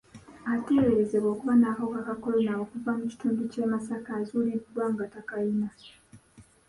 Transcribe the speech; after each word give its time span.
Ateeberezebwa 0.53 1.29
okuba 1.33 1.53
n'akawuka 1.57 2.01
ka 2.07 2.15
kolona 2.21 2.51
okuva 2.63 2.89
e 2.93 2.97
mu 2.99 3.05
kitundu 3.11 3.41
ky'e 3.51 3.65
Masaka 3.73 4.09
azuuliddwa 4.19 4.83
nga 4.91 5.05
takayina. 5.13 5.69